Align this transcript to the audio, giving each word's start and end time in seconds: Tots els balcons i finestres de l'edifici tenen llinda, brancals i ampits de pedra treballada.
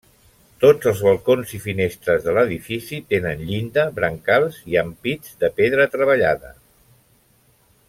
Tots 0.61 0.87
els 0.91 1.01
balcons 1.07 1.51
i 1.57 1.59
finestres 1.65 2.23
de 2.29 2.33
l'edifici 2.37 3.01
tenen 3.15 3.45
llinda, 3.51 3.85
brancals 4.01 4.59
i 4.73 4.81
ampits 4.85 5.39
de 5.45 5.53
pedra 5.61 5.87
treballada. 5.99 6.55